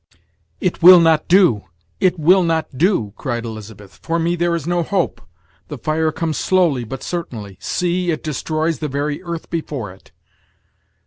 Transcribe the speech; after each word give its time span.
"It 0.59 0.81
will 0.81 0.99
not 0.99 1.27
do 1.27 1.65
it 1.99 2.17
will 2.17 2.41
not 2.41 2.75
do!" 2.75 3.13
cried 3.17 3.45
Elizabeth; 3.45 3.99
"for 4.01 4.17
me 4.17 4.35
there 4.35 4.55
is 4.55 4.65
no 4.65 4.81
hope! 4.81 5.21
The 5.67 5.77
fire 5.77 6.11
comes 6.11 6.37
slowly, 6.39 6.83
but 6.83 7.03
certainly. 7.03 7.55
See, 7.59 8.09
it 8.09 8.23
destroys 8.23 8.79
the 8.79 8.87
very 8.87 9.21
earth 9.21 9.51
before 9.51 9.91
it!" 9.93 10.11